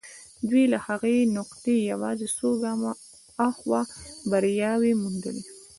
[0.49, 2.91] دوی له هغې نقطې يوازې څو ګامه
[3.37, 3.81] هاخوا
[4.31, 5.43] برياوې موندلې.